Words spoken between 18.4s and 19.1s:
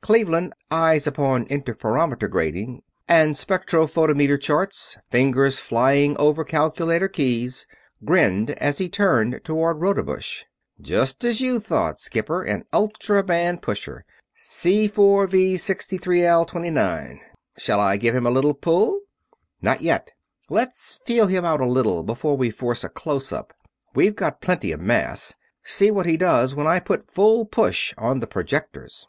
pull?"